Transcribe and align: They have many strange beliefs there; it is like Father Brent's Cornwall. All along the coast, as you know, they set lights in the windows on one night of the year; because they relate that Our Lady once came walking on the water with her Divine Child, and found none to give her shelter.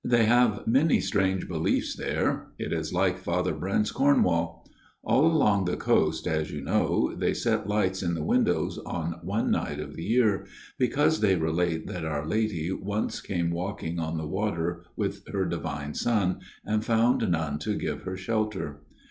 They 0.03 0.25
have 0.25 0.65
many 0.65 0.99
strange 0.99 1.47
beliefs 1.47 1.95
there; 1.95 2.47
it 2.57 2.73
is 2.73 2.91
like 2.91 3.19
Father 3.19 3.53
Brent's 3.53 3.91
Cornwall. 3.91 4.65
All 5.03 5.27
along 5.27 5.65
the 5.65 5.77
coast, 5.77 6.25
as 6.25 6.49
you 6.49 6.59
know, 6.59 7.13
they 7.15 7.35
set 7.35 7.67
lights 7.67 8.01
in 8.01 8.15
the 8.15 8.23
windows 8.23 8.79
on 8.79 9.19
one 9.21 9.51
night 9.51 9.79
of 9.79 9.95
the 9.95 10.03
year; 10.03 10.47
because 10.79 11.19
they 11.19 11.35
relate 11.35 11.85
that 11.85 12.03
Our 12.03 12.25
Lady 12.25 12.71
once 12.71 13.21
came 13.21 13.51
walking 13.51 13.99
on 13.99 14.17
the 14.17 14.25
water 14.25 14.81
with 14.95 15.27
her 15.27 15.45
Divine 15.45 15.93
Child, 15.93 16.37
and 16.65 16.83
found 16.83 17.29
none 17.29 17.59
to 17.59 17.75
give 17.75 18.01
her 18.01 18.17
shelter. 18.17 18.81